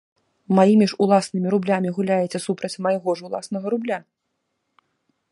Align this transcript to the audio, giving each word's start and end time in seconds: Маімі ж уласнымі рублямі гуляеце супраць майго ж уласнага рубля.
Маімі 0.59 0.85
ж 0.93 0.95
уласнымі 1.05 1.51
рублямі 1.53 1.89
гуляеце 1.97 2.39
супраць 2.45 2.73
майго 2.85 3.11
ж 3.19 3.27
уласнага 3.29 3.67
рубля. 3.75 4.01